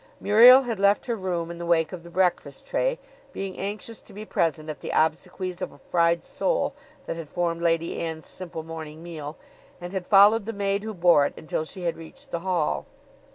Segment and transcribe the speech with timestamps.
[0.19, 2.97] Muriel had left her room in the wake of the breakfast tray,
[3.33, 6.73] being anxious to be present at the obsequies of a fried sole
[7.05, 9.37] that had formed Lady Ann's simple morning meal,
[9.79, 12.87] and had followed the maid who bore it until she had reached the hall.